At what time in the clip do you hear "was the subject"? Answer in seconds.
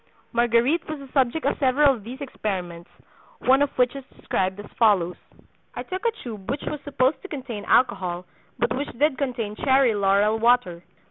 0.89-1.45